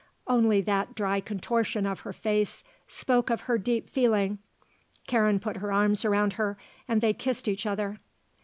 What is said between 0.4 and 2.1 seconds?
that dry contortion of